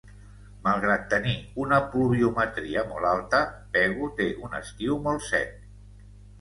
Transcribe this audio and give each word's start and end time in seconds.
Malgrat 0.67 1.03
tenir 1.11 1.33
una 1.65 1.79
pluviometria 1.91 2.87
molt 2.95 3.11
alta, 3.11 3.45
Pego 3.77 4.11
té 4.23 4.29
un 4.49 4.59
estiu 4.65 5.01
molt 5.07 5.31
sec. 5.31 5.57